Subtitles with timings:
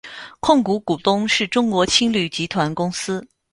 [0.39, 3.23] 控股股东是中国青旅集团公司。